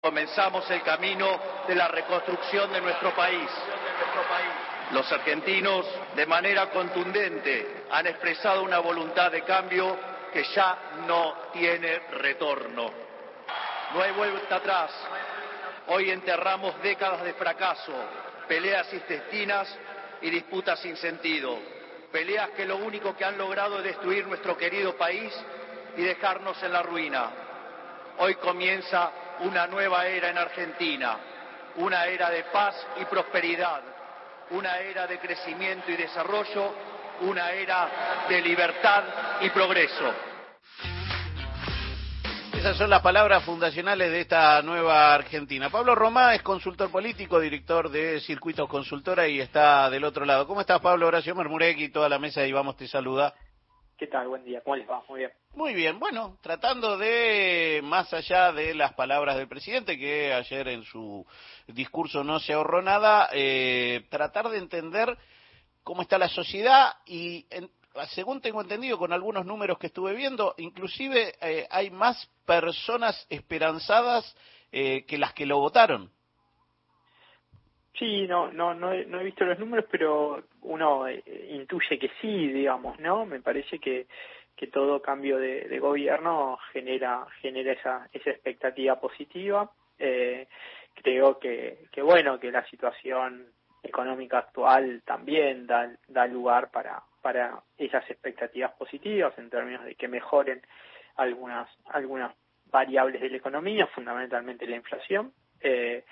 [0.00, 3.50] Comenzamos el camino de la reconstrucción de nuestro país.
[4.92, 9.98] Los argentinos, de manera contundente, han expresado una voluntad de cambio
[10.32, 12.92] que ya no tiene retorno.
[13.92, 14.92] No hay vuelta atrás.
[15.88, 17.92] Hoy enterramos décadas de fracaso,
[18.46, 19.76] peleas intestinas
[20.22, 21.58] y disputas sin sentido.
[22.12, 25.34] Peleas que lo único que han logrado es destruir nuestro querido país
[25.96, 27.30] y dejarnos en la ruina.
[28.18, 29.10] Hoy comienza
[29.40, 31.16] una nueva era en Argentina,
[31.76, 33.82] una era de paz y prosperidad,
[34.50, 36.74] una era de crecimiento y desarrollo,
[37.22, 39.04] una era de libertad
[39.40, 40.12] y progreso.
[42.58, 45.70] Esas son las palabras fundacionales de esta nueva Argentina.
[45.70, 50.44] Pablo Romá es consultor político, director de Circuitos Consultora y está del otro lado.
[50.44, 51.06] ¿Cómo estás, Pablo?
[51.06, 51.36] Horacio
[51.76, 53.32] y toda la mesa y vamos, te saluda.
[53.98, 54.28] ¿Qué tal?
[54.28, 54.60] Buen día.
[54.60, 55.02] ¿Cómo les va?
[55.08, 55.32] Muy bien.
[55.56, 55.98] Muy bien.
[55.98, 61.26] Bueno, tratando de, más allá de las palabras del presidente, que ayer en su
[61.66, 65.18] discurso no se ahorró nada, eh, tratar de entender
[65.82, 67.44] cómo está la sociedad y,
[68.10, 74.36] según tengo entendido, con algunos números que estuve viendo, inclusive eh, hay más personas esperanzadas
[74.70, 76.12] eh, que las que lo votaron.
[77.98, 82.10] Sí, no, no, no, he, no he visto los números, pero uno eh, intuye que
[82.20, 83.26] sí, digamos, ¿no?
[83.26, 84.06] Me parece que,
[84.54, 89.70] que todo cambio de, gobierno genera, genera esa, esa expectativa positiva.
[89.98, 90.46] Eh,
[90.94, 93.46] creo que, que, bueno, que la situación
[93.82, 100.08] económica actual también da, da lugar para, para esas expectativas positivas en términos de que
[100.08, 100.60] mejoren
[101.16, 102.32] algunas, algunas
[102.70, 105.32] variables de la economía, fundamentalmente la inflación.
[105.60, 106.04] Eh,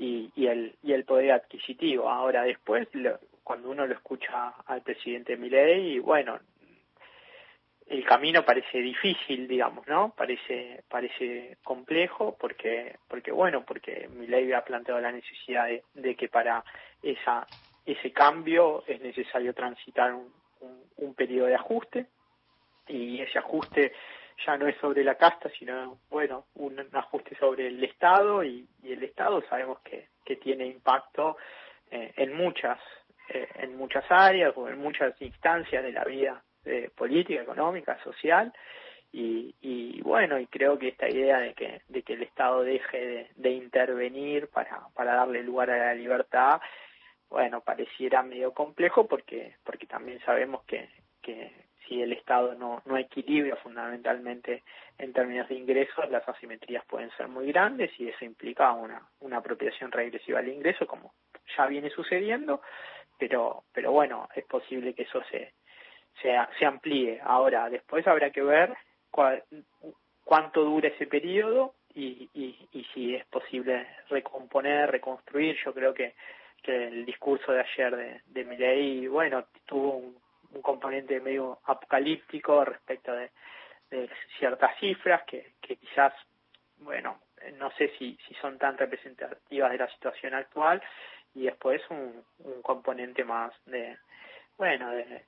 [0.00, 2.08] y, y, el, y el poder adquisitivo.
[2.08, 2.88] Ahora, después,
[3.44, 6.40] cuando uno lo escucha al presidente Milei, bueno,
[7.86, 10.14] el camino parece difícil, digamos, ¿no?
[10.16, 16.28] Parece parece complejo porque porque bueno, porque Milei ha planteado la necesidad de, de que
[16.28, 16.64] para
[17.02, 17.46] esa
[17.84, 22.06] ese cambio es necesario transitar un, un, un periodo de ajuste
[22.88, 23.92] y ese ajuste
[24.46, 29.02] ya no es sobre la casta, sino, bueno, un, ajuste sobre el Estado y, el
[29.02, 31.36] Estado sabemos que, que tiene impacto
[31.90, 32.78] eh, en muchas
[33.32, 38.52] eh, en muchas áreas o en muchas instancias de la vida eh, política, económica, social
[39.12, 43.06] y, y, bueno, y creo que esta idea de que, de que el Estado deje
[43.06, 46.60] de, de intervenir para, para darle lugar a la libertad,
[47.28, 50.88] bueno, pareciera medio complejo porque, porque también sabemos que,
[51.22, 51.52] que,
[51.90, 54.62] si el Estado no, no equilibra fundamentalmente
[54.96, 59.38] en términos de ingresos, las asimetrías pueden ser muy grandes y eso implica una, una
[59.38, 61.12] apropiación regresiva al ingreso, como
[61.56, 62.62] ya viene sucediendo,
[63.18, 65.52] pero, pero bueno, es posible que eso se,
[66.22, 67.20] se, amplíe.
[67.24, 68.72] Ahora, después habrá que ver
[69.10, 75.56] cuánto dura ese periodo y, y, y si es posible recomponer, reconstruir.
[75.64, 76.14] Yo creo que,
[76.62, 82.64] que el discurso de ayer de, de Milei, bueno, tuvo un un componente medio apocalíptico
[82.64, 83.30] respecto de,
[84.38, 86.12] ciertas cifras que, que quizás,
[86.76, 87.20] bueno,
[87.58, 90.80] no sé si, si son tan representativas de la situación actual
[91.34, 93.98] y después un, un componente más de,
[94.56, 95.24] bueno, de,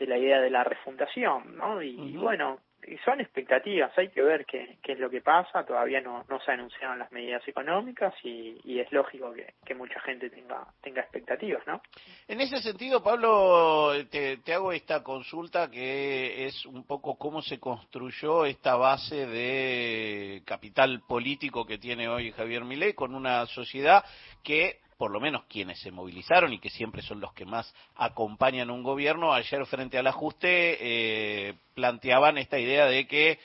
[0.00, 1.82] de la idea de la refundación, ¿no?
[1.82, 2.58] Y, bueno,
[3.04, 6.98] son expectativas, hay que ver qué, qué es lo que pasa, todavía no, se anunciaron
[6.98, 11.80] las medidas económicas y, y es lógico que, mucha gente tenga, tenga expectativas, ¿no?
[12.28, 17.58] En ese sentido, Pablo, te, te, hago esta consulta que es un poco cómo se
[17.58, 24.04] construyó esta base de capital político que tiene hoy Javier Milei con una sociedad
[24.42, 28.68] que por lo menos quienes se movilizaron y que siempre son los que más acompañan
[28.68, 33.38] un gobierno, ayer frente al ajuste eh, planteaban esta idea de que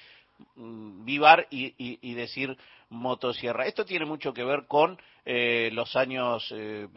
[0.56, 2.58] mm, vivar y, y, decir
[2.90, 3.68] motosierra.
[3.68, 6.90] Esto tiene mucho que ver con eh, los años eh,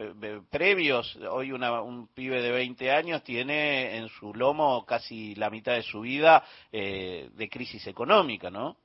[0.51, 1.15] previos.
[1.31, 5.83] Hoy una, un pibe de 20 años tiene en su lomo casi la mitad de
[5.83, 8.75] su vida eh, de crisis económica, ¿no?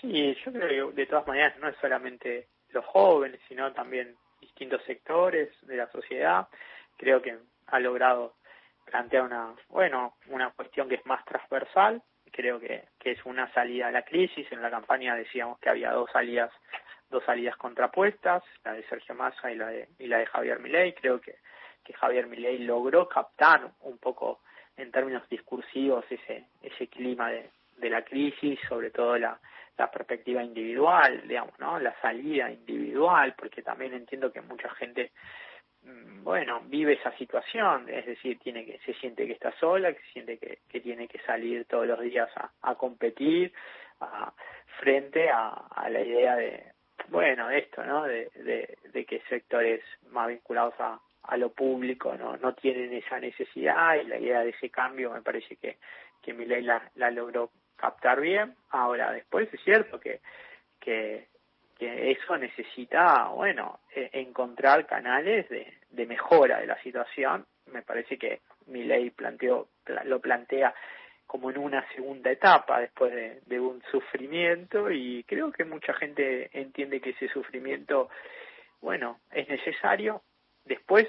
[0.00, 4.16] Sí, yo creo que de todas maneras no es solamente los jóvenes, sino también
[4.46, 6.48] distintos sectores de la sociedad.
[6.96, 8.34] Creo que ha logrado
[8.84, 12.02] plantear una, bueno, una cuestión que es más transversal.
[12.30, 14.50] Creo que, que es una salida a la crisis.
[14.50, 16.50] En la campaña decíamos que había dos salidas,
[17.10, 20.94] dos salidas contrapuestas, la de Sergio Massa y la de, y la de Javier Milei.
[20.94, 21.36] Creo que,
[21.84, 24.40] que Javier Milei logró captar un poco
[24.76, 29.38] en términos discursivos ese, ese clima de, de la crisis, sobre todo la,
[29.78, 31.78] la perspectiva individual, digamos, ¿no?
[31.78, 35.12] La salida individual, porque también entiendo que mucha gente,
[35.82, 40.00] mm, bueno, vive esa situación, es decir, tiene que, se siente que está sola, que
[40.00, 43.52] se siente que, que tiene que salir todos los días a, a competir
[44.00, 44.32] a,
[44.80, 46.64] frente a, a la idea de,
[47.08, 48.04] bueno, esto, ¿no?
[48.04, 48.30] De,
[48.92, 54.04] de, que sectores más vinculados a, a lo público no, no tienen esa necesidad y
[54.04, 55.76] la idea de ese cambio me parece que,
[56.22, 58.54] que ley la, la logró captar bien.
[58.70, 60.20] Ahora, después es cierto que,
[60.80, 61.26] que,
[61.78, 67.46] eso necesita, bueno, e, encontrar canales de, de mejora de la situación.
[67.72, 69.68] Me parece que mi ley planteó,
[70.04, 70.74] lo plantea
[71.26, 76.50] como en una segunda etapa después de, de, un sufrimiento y creo que mucha gente
[76.52, 78.08] entiende que ese sufrimiento,
[78.80, 80.22] bueno, es necesario.
[80.64, 81.06] Después,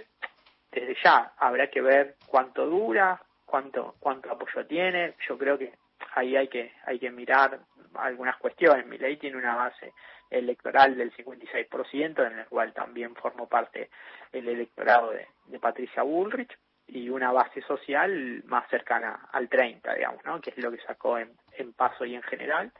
[0.72, 5.14] desde ya, habrá que ver cuánto dura, cuánto, cuánto apoyo tiene.
[5.28, 5.72] Yo creo que
[6.18, 7.60] ahí hay que, hay que mirar
[7.96, 8.86] algunas cuestiones.
[8.86, 9.94] Mi ley tiene una base
[10.30, 13.90] electoral del 56%, en el cual también formó parte
[14.31, 20.24] el electorado de, de Patricia Bullrich, y una base social más cercana al 30, digamos,
[20.24, 20.40] ¿no?
[20.40, 22.72] que es lo que sacó en, en paso y en general.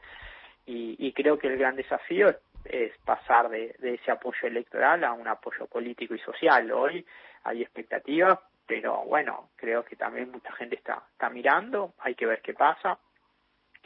[0.64, 5.12] Y, y creo que el gran desafío es, pasar de, de, ese apoyo electoral a
[5.12, 6.70] un apoyo político y social.
[6.72, 7.04] Hoy
[7.44, 12.40] hay expectativas, pero bueno, creo que también mucha gente está, está mirando, hay que ver
[12.40, 12.98] qué pasa.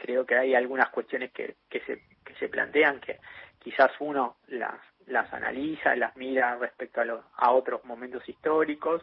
[0.03, 3.19] Creo que hay algunas cuestiones que, que, se, que se plantean que
[3.57, 9.01] quizás uno las, las analiza, las mira respecto a, los, a otros momentos históricos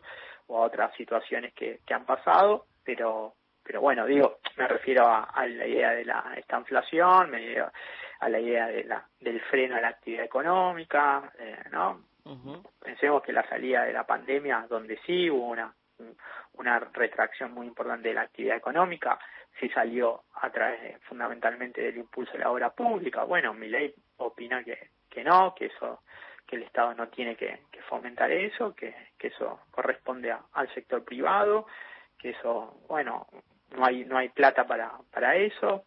[0.48, 3.32] o a otras situaciones que, que han pasado, pero
[3.62, 7.56] pero bueno, digo, me refiero a, la idea de la esta inflación, me
[8.20, 12.02] a la idea de la, del freno a la actividad económica, eh, ¿no?
[12.78, 15.72] Pensemos que la salida de la pandemia, donde sí hubo una,
[16.54, 19.18] una retracción muy importante de la actividad económica,
[19.58, 23.24] sí salió a través fundamentalmente del impulso de la obra pública.
[23.24, 26.02] Bueno, mi ley opina que, que no, que eso
[26.46, 31.66] que el Estado no tiene que, fomentar eso, que, que eso corresponde al sector privado,
[32.18, 33.28] que eso, bueno,
[33.70, 35.84] no hay no hay plata para para eso.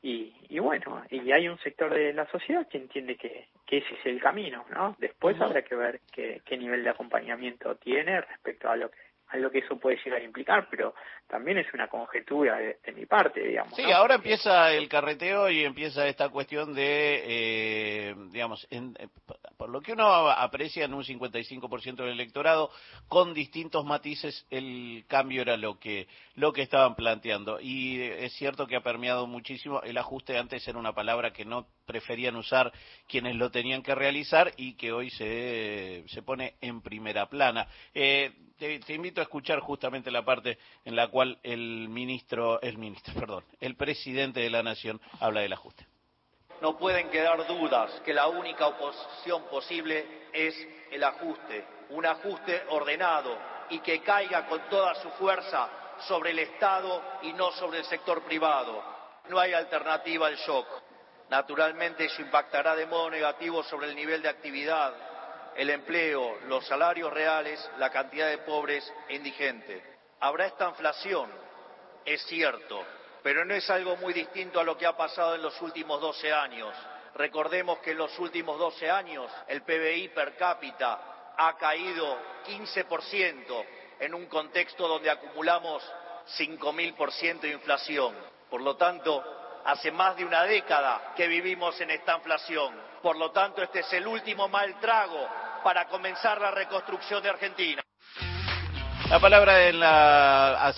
[0.00, 3.94] Y, y bueno y hay un sector de la sociedad que entiende que, que ese
[3.94, 8.68] es el camino no después habrá que ver qué, qué nivel de acompañamiento tiene respecto
[8.68, 8.98] a lo que
[9.28, 10.94] a lo que eso puede llegar a implicar, pero
[11.26, 13.74] también es una conjetura de, mi parte, digamos.
[13.74, 19.08] Sí, ahora empieza el carreteo y empieza esta cuestión de, eh, digamos, en, eh,
[19.56, 22.70] por lo que uno aprecia en un 55% del electorado,
[23.08, 27.58] con distintos matices, el cambio era lo que, lo que estaban planteando.
[27.60, 29.80] Y es cierto que ha permeado muchísimo.
[29.82, 32.72] El ajuste antes era una palabra que no preferían usar
[33.08, 37.66] quienes lo tenían que realizar y que hoy se, se pone en primera plana.
[37.94, 38.32] Eh,
[38.86, 43.76] te, invito a escuchar justamente la parte en la cual el ministro, el ministro, el
[43.76, 45.86] presidente de la Nación habla del ajuste.
[46.60, 50.54] No pueden quedar dudas que la única oposición posible es
[50.90, 53.36] el ajuste, un ajuste ordenado
[53.70, 55.68] y que caiga con toda su fuerza
[56.06, 58.82] sobre el Estado y no sobre el sector privado.
[59.28, 60.66] No hay alternativa al shock.
[61.28, 64.94] Naturalmente eso impactará de modo negativo sobre el nivel de actividad,
[65.56, 69.82] el empleo, los salarios reales, la cantidad de pobres e indigentes.
[70.20, 71.30] Habrá esta inflación,
[72.04, 72.84] es cierto,
[73.22, 76.32] pero no es algo muy distinto a lo que ha pasado en los últimos 12
[76.32, 76.74] años.
[77.14, 83.64] Recordemos que en los últimos 12 años el PBI per cápita ha caído 15%
[84.00, 85.82] en un contexto donde acumulamos
[86.38, 88.14] 5.000% de inflación.
[88.50, 89.22] Por lo tanto,
[89.64, 92.74] hace más de una década que vivimos en esta inflación.
[93.04, 95.28] Por lo tanto, este es el último mal trago
[95.62, 97.83] para comenzar la reconstrucción de Argentina.
[99.10, 100.72] La palabra en la,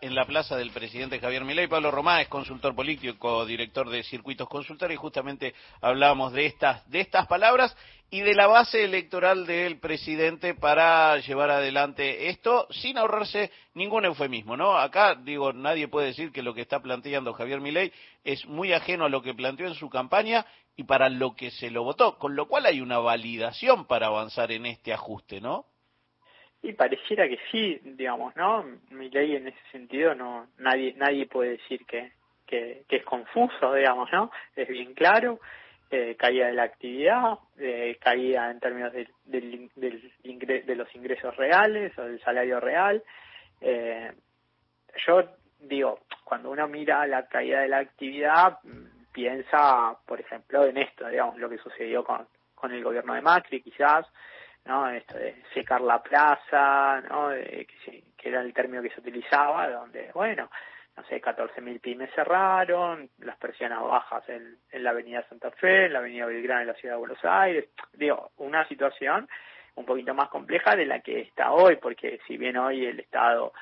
[0.00, 1.66] en la plaza del presidente Javier Milei.
[1.66, 7.00] Pablo Román es consultor político, director de Circuitos Consultores, y justamente hablábamos de estas, de
[7.00, 7.76] estas palabras
[8.08, 14.56] y de la base electoral del presidente para llevar adelante esto sin ahorrarse ningún eufemismo,
[14.56, 14.78] ¿no?
[14.78, 19.06] Acá, digo, nadie puede decir que lo que está planteando Javier Milei es muy ajeno
[19.06, 20.46] a lo que planteó en su campaña
[20.76, 24.52] y para lo que se lo votó, con lo cual hay una validación para avanzar
[24.52, 25.66] en este ajuste, ¿no?
[26.62, 28.64] Y pareciera que sí, digamos, ¿no?
[28.90, 32.12] Mi ley en ese sentido no nadie nadie puede decir que,
[32.46, 34.30] que, es confuso, digamos, ¿no?
[34.54, 35.40] Es bien claro,
[35.90, 39.70] eh, caída de la actividad, eh, caída en términos del, del,
[40.66, 43.02] de los ingresos reales o del salario real.
[43.60, 44.12] Eh,
[45.06, 45.24] yo
[45.58, 48.58] digo, cuando uno mira la caída de la actividad,
[49.12, 53.60] piensa, por ejemplo, en esto, digamos, lo que sucedió con, con el gobierno de Macri,
[53.60, 54.06] quizás,
[54.64, 54.88] ¿no?
[54.88, 57.30] Esto de secar la plaza, ¿no?
[57.30, 57.66] que,
[58.16, 60.50] que, era el término que se utilizaba, donde, bueno,
[60.96, 65.94] no sé, 14.000 pymes cerraron, las persianas bajas en, en la avenida Santa Fe, en
[65.94, 67.68] la avenida Belgrano en la ciudad de Buenos Aires.
[67.94, 69.28] Digo, una situación
[69.74, 73.52] un poquito más compleja de la que está hoy, porque si bien hoy el Estado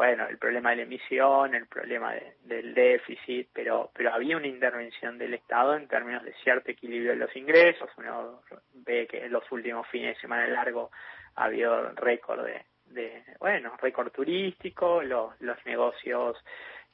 [0.00, 2.14] bueno, el problema de la emisión, el problema
[2.44, 7.18] del déficit, pero, pero había una intervención del Estado en términos de cierto equilibrio de
[7.18, 7.90] los ingresos.
[7.98, 8.40] Uno
[8.72, 10.90] ve que en los últimos fines de semana largo
[11.34, 16.42] ha habido récord de, de bueno, récord turístico, los, los negocios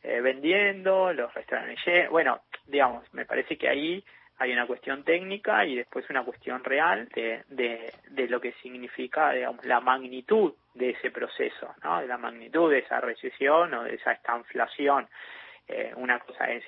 [0.02, 4.04] eh, vendiendo, los restaurantes, bueno, digamos, me parece que ahí
[4.38, 9.64] hay una cuestión técnica y después una cuestión real de, de, lo que significa, digamos,
[9.64, 12.00] la magnitud de ese proceso, ¿no?
[12.00, 15.08] De la magnitud de esa recesión o de esa estanflación.
[15.68, 16.64] Eh, una cosa es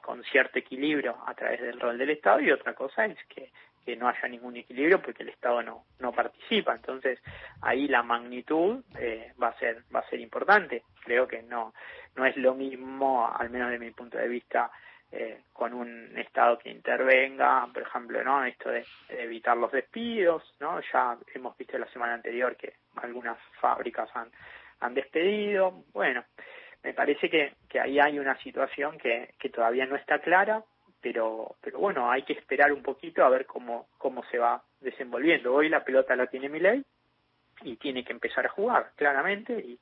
[0.00, 3.50] con cierto equilibrio a través del rol del Estado y otra cosa es que,
[3.84, 6.74] que no haya ningún equilibrio porque el Estado no, no participa.
[6.74, 7.20] Entonces,
[7.62, 10.84] ahí la magnitud eh, va a ser va a ser importante.
[11.04, 11.74] Creo que no
[12.14, 14.70] no es lo mismo, al menos de mi punto de vista,
[15.12, 18.44] eh, con un Estado que intervenga, por ejemplo, ¿no?
[18.44, 20.80] Esto de, evitar los despidos, ¿no?
[20.92, 24.30] Ya hemos visto la semana anterior que algunas fábricas han,
[24.80, 25.84] han despedido.
[25.92, 26.24] Bueno,
[26.82, 30.62] me parece que, que ahí hay una situación que, que todavía no está clara,
[31.02, 35.52] pero, pero bueno, hay que esperar un poquito a ver cómo, cómo se va desenvolviendo.
[35.52, 36.82] Hoy la pelota la tiene ley
[37.64, 39.78] y tiene que empezar a jugar, claramente, y,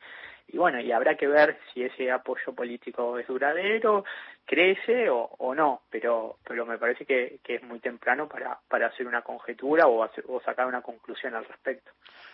[0.52, 4.04] y bueno, y habrá que ver si ese apoyo político es duradero,
[4.44, 9.06] crece o, o no, pero, pero me parece que, es muy temprano para, para hacer
[9.06, 11.92] una conjetura o sacar una conclusión al respecto.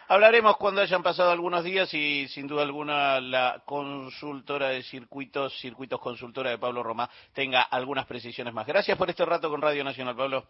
[0.08, 6.00] Hablaremos cuando hayan pasado algunos días y sin duda alguna la consultora de circuitos, circuitos
[6.00, 8.66] consultora de Pablo Romá, tenga algunas precisiones más.
[8.66, 10.46] Gracias por este rato con Radio Nacional, Pablo.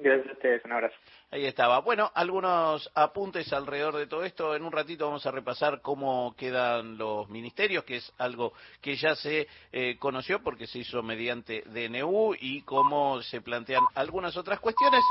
[0.00, 0.94] Gracias a ustedes, un abrazo.
[1.30, 1.80] Ahí estaba.
[1.80, 4.54] Bueno, algunos apuntes alrededor de todo esto.
[4.54, 9.14] En un ratito vamos a repasar cómo quedan los ministerios, que es algo que ya
[9.16, 15.02] se eh, conoció porque se hizo mediante DNU y cómo se plantean algunas otras cuestiones.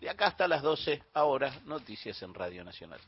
[0.00, 3.00] De acá hasta las 12, ahora, noticias en Radio Nacional.